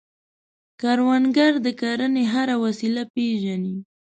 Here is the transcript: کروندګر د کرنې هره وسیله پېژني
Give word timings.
کروندګر 0.81 1.53
د 1.65 1.67
کرنې 1.81 2.23
هره 2.33 2.55
وسیله 2.63 3.03
پېژني 3.13 3.75